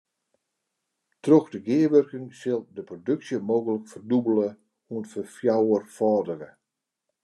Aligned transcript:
Troch 1.23 1.47
de 1.53 1.59
gearwurking 1.67 2.27
sil 2.39 2.61
de 2.75 2.81
produksje 2.89 3.35
mooglik 3.49 3.83
ferdûbelje 3.91 4.49
oant 4.91 5.09
ferfjouwerfâldigje. 5.11 6.49